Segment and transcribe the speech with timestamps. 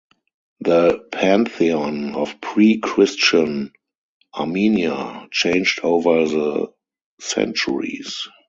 [0.61, 3.71] The pantheon of pre-Christian
[4.35, 6.73] Armenia changed over the
[7.19, 8.27] centuries.